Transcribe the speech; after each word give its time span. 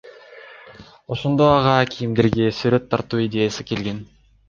Ошондо 1.17 1.51
ага 1.59 1.77
кийимдерге 1.91 2.51
сүрөт 2.63 2.91
тартуу 2.95 3.25
идеясы 3.31 3.71
келген. 3.73 4.07